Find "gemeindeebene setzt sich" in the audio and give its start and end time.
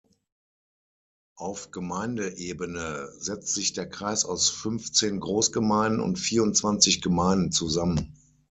1.69-3.73